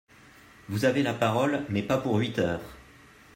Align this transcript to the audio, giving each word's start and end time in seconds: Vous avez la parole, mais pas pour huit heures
Vous 0.67 0.85
avez 0.85 1.03
la 1.03 1.13
parole, 1.13 1.63
mais 1.69 1.83
pas 1.83 1.99
pour 1.99 2.17
huit 2.17 2.39
heures 2.39 2.75